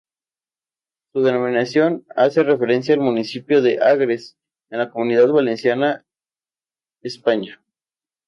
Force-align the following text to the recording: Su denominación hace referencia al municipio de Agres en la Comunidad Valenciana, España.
Su 1.13 1.21
denominación 1.21 2.07
hace 2.15 2.41
referencia 2.41 2.95
al 2.95 3.01
municipio 3.01 3.61
de 3.61 3.77
Agres 3.83 4.35
en 4.71 4.79
la 4.79 4.89
Comunidad 4.89 5.27
Valenciana, 5.27 6.07
España. 7.03 7.61